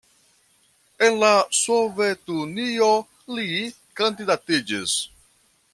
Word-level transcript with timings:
En 1.07 1.19
la 1.23 1.33
Sovetunio 1.57 2.89
li 3.37 3.47
kandidatiĝis. 4.01 4.97